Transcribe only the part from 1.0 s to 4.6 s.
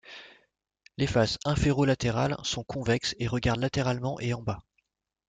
faces inférolatérales sont convexes et regardent latéralement et en